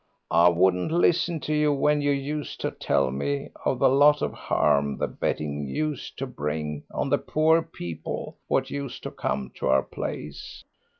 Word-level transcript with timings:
I 0.31 0.49
wouldn't 0.49 0.91
listen 0.91 1.39
to 1.41 1.53
you 1.53 1.71
when 1.71 2.01
you 2.01 2.09
used 2.09 2.59
to 2.61 2.71
tell 2.71 3.11
me 3.11 3.49
of 3.63 3.77
the 3.77 3.87
lot 3.87 4.23
of 4.23 4.33
harm 4.33 4.97
the 4.97 5.05
betting 5.07 5.67
used 5.67 6.17
to 6.17 6.25
bring 6.25 6.81
on 6.91 7.09
the 7.11 7.19
poor 7.19 7.61
people 7.61 8.39
what 8.47 8.71
used 8.71 9.03
to 9.03 9.11
come 9.11 9.51
to 9.57 9.67
our 9.67 9.83
place. 9.83 10.63